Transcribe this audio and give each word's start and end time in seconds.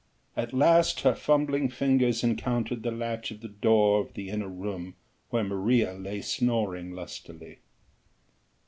At 0.35 0.51
last 0.51 1.01
her 1.01 1.13
fumbling 1.13 1.69
fingers 1.69 2.23
encountered 2.23 2.81
the 2.81 2.89
latch 2.89 3.29
of 3.29 3.41
the 3.41 3.47
door 3.47 4.01
of 4.01 4.15
the 4.15 4.29
inner 4.29 4.47
room 4.49 4.95
where 5.29 5.43
Maria 5.43 5.93
lay 5.93 6.21
snoring 6.21 6.89
lustily. 6.93 7.59